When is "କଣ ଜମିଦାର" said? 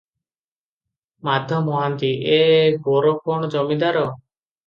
3.27-4.09